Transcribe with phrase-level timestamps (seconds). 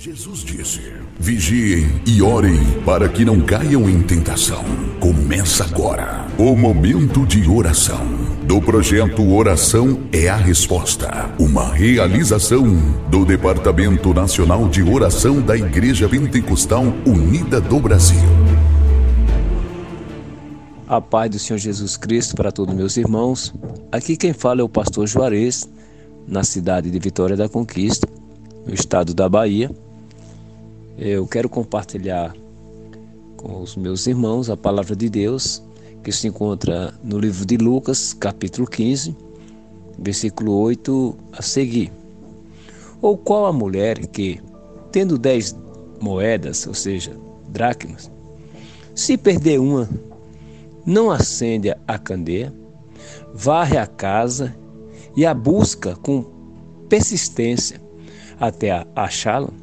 [0.00, 0.80] Jesus disse:
[1.18, 4.62] Vigiem e orem para que não caiam em tentação.
[5.00, 8.06] Começa agora o momento de oração
[8.44, 12.64] do projeto Oração é a Resposta, uma realização
[13.10, 18.20] do Departamento Nacional de Oração da Igreja Pentecostal Unida do Brasil.
[20.86, 23.52] A paz do Senhor Jesus Cristo para todos meus irmãos.
[23.90, 25.68] Aqui quem fala é o pastor Juarez,
[26.24, 28.08] na cidade de Vitória da Conquista,
[28.64, 29.68] no estado da Bahia.
[31.00, 32.34] Eu quero compartilhar
[33.36, 35.62] com os meus irmãos a palavra de Deus
[36.02, 39.16] que se encontra no livro de Lucas, capítulo 15,
[39.96, 41.92] versículo 8 a seguir.
[43.00, 44.40] Ou qual a mulher que,
[44.90, 45.56] tendo dez
[46.00, 47.16] moedas, ou seja,
[47.48, 48.10] dracmas,
[48.92, 49.88] se perder uma,
[50.84, 52.52] não acende a candeia,
[53.32, 54.52] varre a casa
[55.16, 56.24] e a busca com
[56.88, 57.80] persistência
[58.40, 59.57] até achá-la?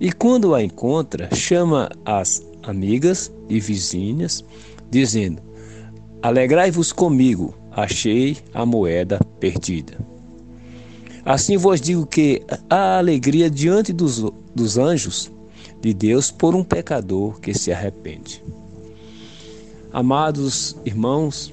[0.00, 4.44] E quando a encontra, chama as amigas e vizinhas,
[4.90, 5.42] dizendo:
[6.22, 9.98] Alegrai-vos comigo, achei a moeda perdida.
[11.24, 15.30] Assim vos digo que há alegria diante dos, dos anjos
[15.80, 18.42] de Deus por um pecador que se arrepende.
[19.92, 21.52] Amados irmãos,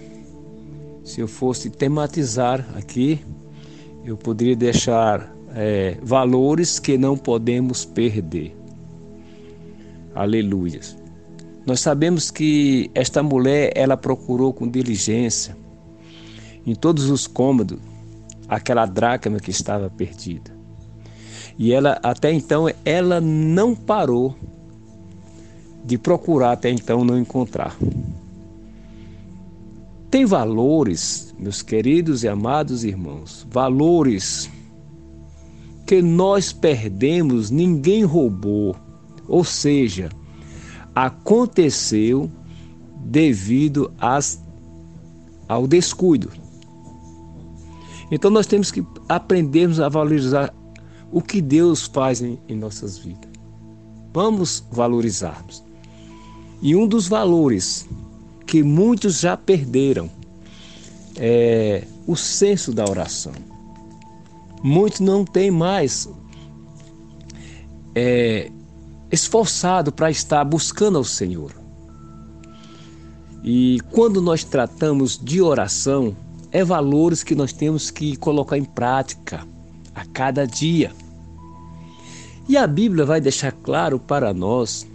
[1.04, 3.20] se eu fosse tematizar aqui,
[4.06, 8.56] eu poderia deixar é, valores que não podemos perder.
[10.14, 10.82] Aleluia.
[11.66, 15.58] Nós sabemos que esta mulher ela procurou com diligência
[16.66, 17.80] em todos os cômodos
[18.48, 20.54] aquela dracma que estava perdida.
[21.58, 24.36] E ela até então ela não parou
[25.86, 27.78] de procurar até então não encontrar.
[30.12, 34.50] Tem valores, meus queridos e amados irmãos, valores
[35.86, 38.76] que nós perdemos, ninguém roubou.
[39.28, 40.10] Ou seja,
[40.94, 42.30] aconteceu
[43.06, 44.42] devido às,
[45.48, 46.32] ao descuido.
[48.12, 50.54] Então nós temos que aprendermos a valorizar
[51.12, 53.30] o que Deus faz em, em nossas vidas.
[54.14, 55.64] Vamos valorizarmos.
[56.62, 57.88] E um dos valores
[58.46, 60.10] que muitos já perderam
[61.16, 63.34] é o senso da oração.
[64.68, 66.10] Muitos não têm mais
[67.94, 68.52] é,
[69.12, 71.52] esforçado para estar buscando ao Senhor.
[73.44, 76.18] E quando nós tratamos de oração,
[76.52, 79.48] é valores que nós temos que colocar em prática
[79.94, 80.92] a cada dia.
[82.50, 84.88] E a Bíblia vai deixar claro para nós,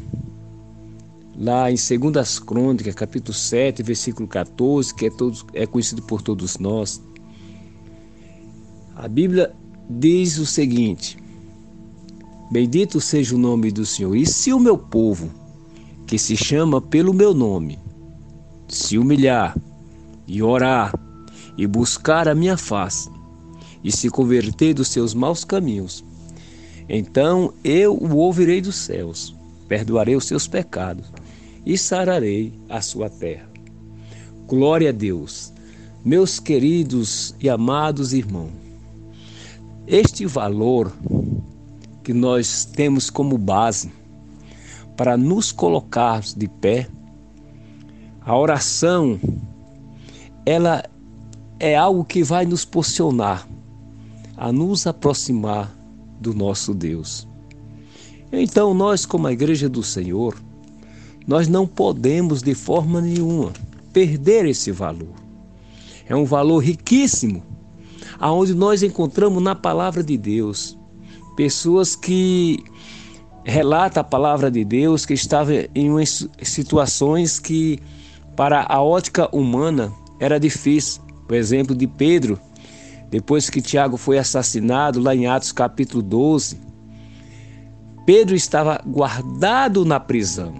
[1.39, 6.59] lá em 2 Crônicas, capítulo 7, versículo 14, que é, todos, é conhecido por todos
[6.59, 7.01] nós.
[8.97, 9.55] A Bíblia
[9.91, 11.19] diz o seguinte:
[12.51, 14.15] Bendito seja o nome do Senhor.
[14.15, 15.31] E se o meu povo,
[16.07, 17.79] que se chama pelo meu nome,
[18.69, 19.57] se humilhar
[20.27, 20.95] e orar
[21.59, 23.11] e buscar a minha face
[23.83, 26.05] e se converter dos seus maus caminhos,
[26.89, 29.35] então eu o ouvirei dos céus,
[29.69, 31.07] perdoarei os seus pecados
[31.65, 33.49] e sararei a sua terra.
[34.47, 35.53] Glória a Deus.
[36.05, 38.70] Meus queridos e amados irmãos,
[39.87, 40.93] este valor
[42.03, 43.93] que nós temos como base
[44.97, 46.87] para nos colocarmos de pé,
[48.21, 49.19] a oração,
[50.45, 50.85] ela
[51.59, 53.47] é algo que vai nos posicionar
[54.37, 55.75] a nos aproximar
[56.21, 57.29] do nosso Deus.
[58.33, 60.37] Então, nós, como a Igreja do Senhor,
[61.27, 63.53] nós não podemos de forma nenhuma
[63.93, 65.15] perder esse valor.
[66.09, 67.43] É um valor riquíssimo
[68.21, 70.79] aonde nós encontramos na palavra de Deus
[71.41, 72.63] pessoas que
[73.45, 77.81] relatam a palavra de Deus que estavam em situações que
[78.37, 81.01] para a ótica humana era difícil.
[81.27, 82.39] Por exemplo, de Pedro,
[83.09, 86.61] depois que Tiago foi assassinado lá em Atos capítulo 12,
[88.05, 90.55] Pedro estava guardado na prisão.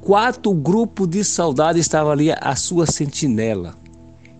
[0.00, 3.83] Quatro grupos de soldados estavam ali à sua sentinela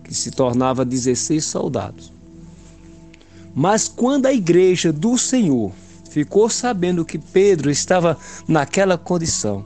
[0.05, 2.13] que se tornava 16 soldados.
[3.53, 5.71] Mas quando a igreja do Senhor
[6.09, 8.17] ficou sabendo que Pedro estava
[8.47, 9.65] naquela condição,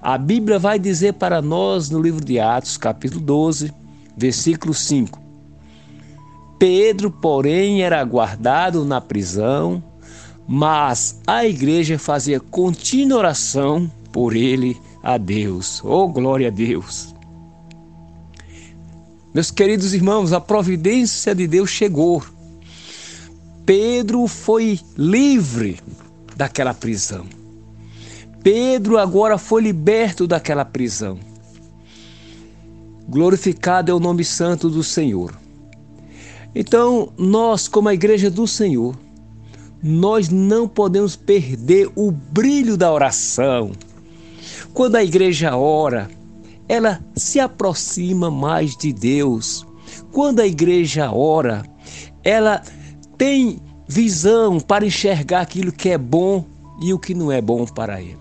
[0.00, 3.72] a Bíblia vai dizer para nós no livro de Atos, capítulo 12,
[4.16, 5.20] versículo 5.
[6.58, 9.82] Pedro, porém, era guardado na prisão,
[10.46, 15.82] mas a igreja fazia contínua oração por ele a Deus.
[15.84, 17.11] Oh, glória a Deus!
[19.34, 22.22] Meus queridos irmãos, a providência de Deus chegou.
[23.64, 25.80] Pedro foi livre
[26.36, 27.24] daquela prisão.
[28.42, 31.18] Pedro agora foi liberto daquela prisão.
[33.08, 35.34] Glorificado é o nome santo do Senhor.
[36.54, 38.94] Então, nós, como a igreja do Senhor,
[39.82, 43.72] nós não podemos perder o brilho da oração.
[44.74, 46.10] Quando a igreja ora,
[46.72, 49.66] ela se aproxima mais de Deus.
[50.10, 51.62] Quando a igreja ora,
[52.24, 52.62] ela
[53.18, 56.46] tem visão para enxergar aquilo que é bom
[56.80, 58.16] e o que não é bom para ele.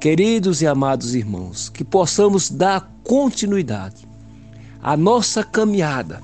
[0.00, 4.06] Queridos e amados irmãos, que possamos dar continuidade
[4.80, 6.22] à nossa caminhada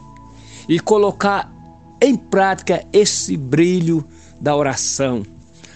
[0.69, 1.53] e colocar
[2.01, 4.05] em prática esse brilho
[4.41, 5.25] da oração.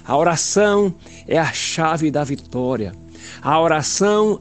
[0.05, 0.95] A oração
[1.27, 2.95] é a chave da vitória.
[3.43, 4.41] A oração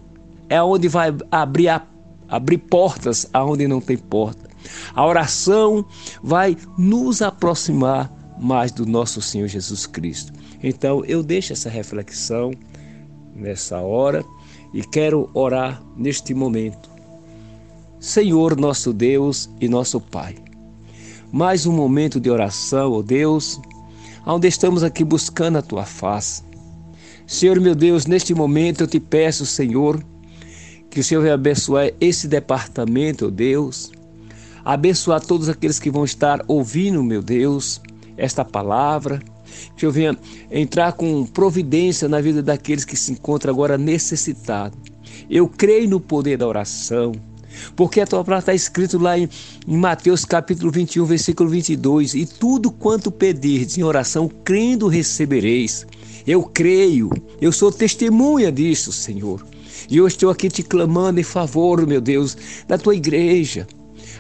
[0.50, 1.86] é onde vai abrir, a,
[2.28, 4.50] abrir portas aonde não tem porta.
[4.94, 5.86] A oração
[6.24, 10.34] vai nos aproximar mais do nosso Senhor Jesus Cristo.
[10.64, 12.52] Então eu deixo essa reflexão
[13.36, 14.24] nessa hora
[14.74, 16.90] e quero orar neste momento.
[18.00, 20.36] Senhor nosso Deus e nosso Pai,
[21.32, 23.60] mais um momento de oração, ó oh Deus,
[24.26, 26.44] onde estamos aqui buscando a tua face.
[27.26, 30.04] Senhor meu Deus, neste momento eu te peço, Senhor,
[30.96, 33.92] que o Senhor venha abençoar esse departamento, Deus,
[34.64, 37.82] abençoar todos aqueles que vão estar ouvindo, meu Deus,
[38.16, 39.22] esta palavra.
[39.76, 40.18] Que o Senhor venha
[40.50, 44.80] entrar com providência na vida daqueles que se encontram agora necessitados.
[45.30, 47.12] Eu creio no poder da oração.
[47.76, 49.28] Porque a tua palavra está escrito lá em,
[49.68, 55.86] em, Mateus capítulo 21, versículo 22, e tudo quanto pedirdes em oração, crendo recebereis.
[56.26, 57.10] Eu creio,
[57.42, 59.46] eu sou testemunha disso, Senhor.
[59.90, 62.38] E eu estou aqui te clamando em favor, meu Deus,
[62.68, 63.68] da tua igreja,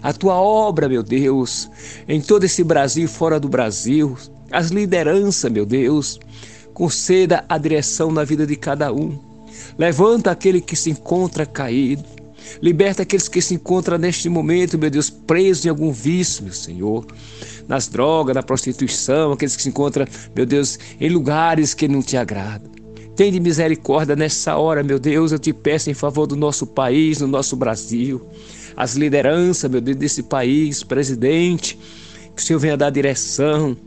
[0.02, 1.70] a tua obra, meu Deus,
[2.08, 4.18] em todo esse Brasil e fora do Brasil,
[4.52, 6.20] as lideranças, meu Deus,
[6.74, 9.18] conceda a direção na vida de cada um.
[9.78, 12.04] Levanta aquele que se encontra caído.
[12.62, 17.06] Liberta aqueles que se encontram neste momento, meu Deus, presos em algum vício, meu Senhor.
[17.68, 22.16] Nas drogas, na prostituição, aqueles que se encontram, meu Deus, em lugares que não te
[22.16, 22.85] agradam.
[23.16, 27.20] Tem de misericórdia nessa hora, meu Deus, eu te peço em favor do nosso país,
[27.20, 28.22] do nosso Brasil.
[28.76, 31.80] As lideranças, meu Deus, desse país, presidente,
[32.36, 33.78] que o Senhor venha dar direção,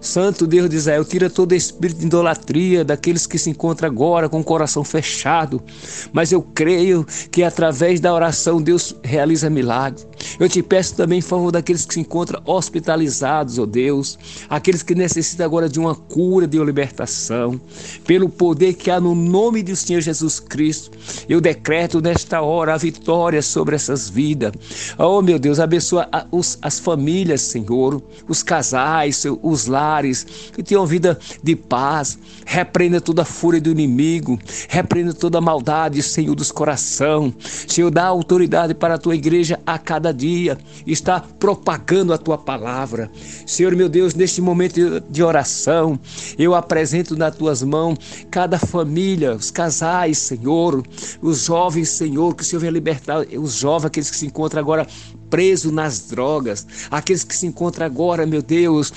[0.00, 4.40] Santo Deus de Israel, tira todo espírito de idolatria daqueles que se encontram agora com
[4.40, 5.62] o coração fechado.
[6.12, 10.06] Mas eu creio que através da oração Deus realiza milagres.
[10.38, 14.18] Eu te peço também em favor daqueles que se encontram hospitalizados, ó oh Deus,
[14.48, 17.60] aqueles que necessitam agora de uma cura, de uma libertação.
[18.06, 20.90] Pelo poder que há no nome do Senhor Jesus Cristo,
[21.28, 24.52] eu decreto nesta hora a vitória sobre essas vidas.
[24.98, 26.08] Oh meu Deus, abençoa
[26.62, 32.18] as famílias, Senhor, os casais, os lares, que tenham vida de paz.
[32.46, 34.38] Repreenda toda a fúria do inimigo,
[34.68, 37.32] repreenda toda a maldade, Senhor, dos coração.
[37.66, 43.10] Senhor, dá autoridade para a tua igreja a cada dia, está propagando a tua palavra.
[43.46, 45.98] Senhor, meu Deus, neste momento de oração,
[46.38, 47.98] eu apresento nas tuas mãos
[48.30, 50.82] cada família, os casais, Senhor,
[51.20, 54.86] os jovens, Senhor, que o Senhor venha libertar os jovens, aqueles que se encontram agora
[55.30, 58.92] presos nas drogas, aqueles que se encontram agora, meu Deus,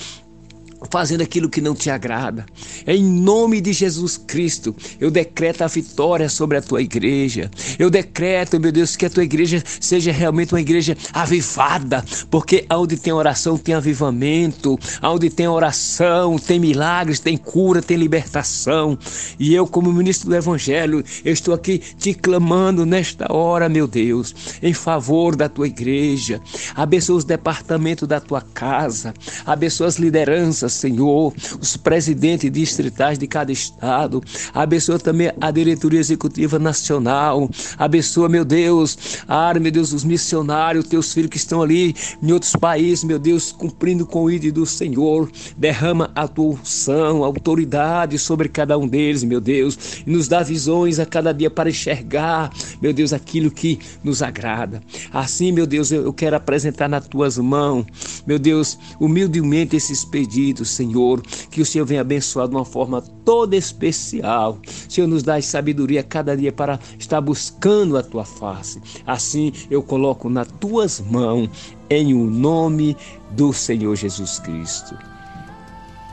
[0.90, 2.46] fazendo aquilo que não te agrada.
[2.86, 7.50] Em nome de Jesus Cristo, eu decreto a vitória sobre a tua igreja.
[7.78, 12.96] Eu decreto, meu Deus, que a tua igreja seja realmente uma igreja avivada, porque onde
[12.96, 18.98] tem oração tem avivamento, onde tem oração tem milagres, tem cura, tem libertação.
[19.38, 24.72] E eu, como ministro do Evangelho, estou aqui te clamando nesta hora, meu Deus, em
[24.72, 26.40] favor da tua igreja.
[26.74, 29.14] Abençoa os departamentos da tua casa,
[29.46, 36.58] abençoa as lideranças Senhor, os presidentes distritais de cada estado, abençoa também a diretoria executiva
[36.58, 37.48] nacional,
[37.78, 38.98] abençoa, meu Deus,
[39.28, 43.52] ah, meu Deus, os missionários, teus filhos que estão ali em outros países, meu Deus,
[43.52, 49.22] cumprindo com o ídolo do Senhor, derrama a tua unção, autoridade sobre cada um deles,
[49.22, 52.50] meu Deus, e nos dá visões a cada dia para enxergar,
[52.80, 54.82] meu Deus, aquilo que nos agrada.
[55.12, 57.86] Assim, meu Deus, eu quero apresentar nas tuas mãos,
[58.26, 63.56] meu Deus, humildemente esses pedidos Senhor, que o Senhor venha abençoar de uma forma toda
[63.56, 64.58] especial.
[64.88, 68.80] Senhor, nos dá sabedoria cada dia para estar buscando a tua face.
[69.06, 71.48] Assim eu coloco nas tuas mãos,
[71.90, 72.96] em o nome
[73.30, 74.96] do Senhor Jesus Cristo.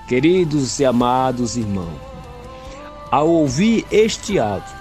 [0.08, 2.00] Queridos e amados irmãos,
[3.12, 4.74] ao ouvir este áudio,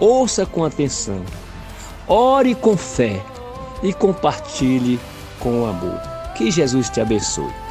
[0.00, 1.22] ouça com atenção,
[2.06, 3.24] ore com fé
[3.82, 4.98] e compartilhe
[5.38, 6.00] com amor.
[6.36, 7.67] Que Jesus te abençoe.